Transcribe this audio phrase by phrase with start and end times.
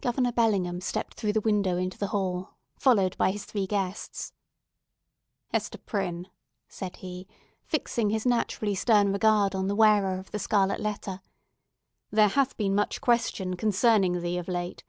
[0.00, 4.32] Governor Bellingham stepped through the window into the hall, followed by his three guests.
[5.48, 6.28] "Hester Prynne,"
[6.68, 7.26] said he,
[7.64, 11.20] fixing his naturally stern regard on the wearer of the scarlet letter,
[12.12, 14.84] "there hath been much question concerning thee of late.